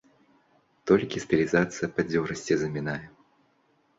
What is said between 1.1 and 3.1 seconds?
стылізацыя бадзёрасці замінае.